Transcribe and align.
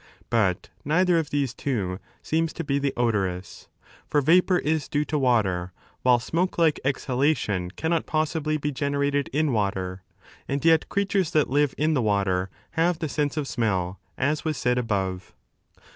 But 0.31 0.69
neither 0.83 1.19
of 1.19 1.29
these 1.29 1.53
two 1.53 1.99
seems 2.23 2.53
to 2.53 2.63
be 2.63 2.79
the 2.79 2.91
odorous. 2.97 3.67
For 4.09 4.19
vapour 4.19 4.57
8 4.57 4.65
is 4.65 4.87
due 4.87 5.05
to 5.05 5.19
water, 5.19 5.73
while 6.01 6.17
smoke 6.17 6.57
like 6.57 6.79
exhalation 6.83 7.69
canfiot 7.69 8.07
possibly 8.07 8.57
be 8.57 8.71
generated 8.71 9.27
in 9.31 9.53
water. 9.53 10.01
And 10.47 10.65
yet 10.65 10.89
creatures 10.89 11.29
that 11.33 11.51
live 11.51 11.75
in 11.77 11.93
the 11.93 12.01
water 12.01 12.49
have 12.71 12.97
the 12.97 13.09
sense 13.09 13.37
of 13.37 13.47
smell, 13.47 13.99
as 14.17 14.43
was 14.43 14.57
said 14.57 14.79
above. 14.79 15.33